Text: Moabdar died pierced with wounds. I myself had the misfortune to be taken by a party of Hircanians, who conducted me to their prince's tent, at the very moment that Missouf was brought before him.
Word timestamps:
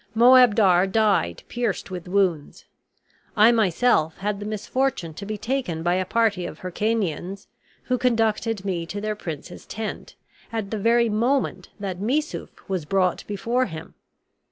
Moabdar 0.15 0.87
died 0.87 1.43
pierced 1.47 1.91
with 1.91 2.07
wounds. 2.07 2.65
I 3.37 3.51
myself 3.51 4.17
had 4.17 4.39
the 4.39 4.47
misfortune 4.47 5.13
to 5.13 5.27
be 5.27 5.37
taken 5.37 5.83
by 5.83 5.93
a 5.93 6.05
party 6.05 6.47
of 6.47 6.61
Hircanians, 6.61 7.45
who 7.83 7.99
conducted 7.99 8.65
me 8.65 8.87
to 8.87 8.99
their 8.99 9.15
prince's 9.15 9.67
tent, 9.67 10.15
at 10.51 10.71
the 10.71 10.79
very 10.79 11.07
moment 11.07 11.69
that 11.79 11.99
Missouf 11.99 12.49
was 12.67 12.83
brought 12.85 13.23
before 13.27 13.67
him. 13.67 13.93